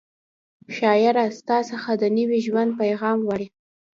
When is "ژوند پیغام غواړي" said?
2.45-3.47